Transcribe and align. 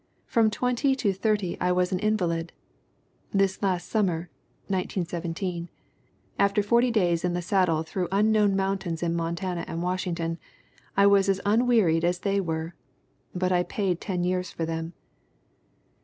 From 0.25 0.49
twenty 0.49 0.95
to 0.95 1.13
thirty 1.13 1.57
I 1.61 1.71
was 1.71 1.91
an 1.91 1.99
invalid.... 1.99 2.53
This 3.31 3.61
last 3.61 3.87
summer 3.87 4.31
(1917), 4.65 5.69
after 6.39 6.63
forty 6.63 6.89
days 6.89 7.23
in 7.23 7.33
the 7.33 7.41
saddle 7.43 7.83
through 7.83 8.07
unknown 8.11 8.55
mountains 8.55 9.03
in 9.03 9.13
Montana 9.13 9.63
and 9.67 9.83
Washington, 9.83 10.39
I 10.97 11.05
was 11.05 11.29
as 11.29 11.39
unwearied 11.45 12.03
as 12.03 12.17
they 12.21 12.41
were. 12.41 12.73
But 13.35 13.51
I 13.51 13.61
paid 13.61 14.01
ten 14.01 14.23
years 14.23 14.49
for 14.49 14.65
them." 14.65 14.93